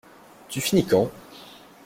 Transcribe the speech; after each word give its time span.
Tu 0.49 0.61
finis 0.61 0.83
quand? 0.87 1.11